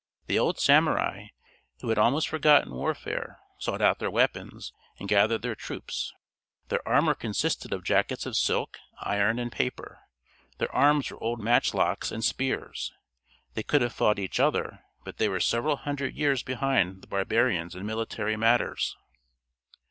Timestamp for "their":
3.99-4.09, 5.43-5.53, 6.69-6.79, 10.57-10.73